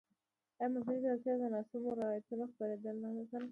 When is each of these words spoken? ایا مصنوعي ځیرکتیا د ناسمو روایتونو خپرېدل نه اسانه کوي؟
ایا 0.59 0.67
مصنوعي 0.73 0.99
ځیرکتیا 1.03 1.33
د 1.39 1.43
ناسمو 1.53 1.89
روایتونو 2.01 2.43
خپرېدل 2.51 2.95
نه 3.03 3.07
اسانه 3.21 3.45
کوي؟ 3.47 3.49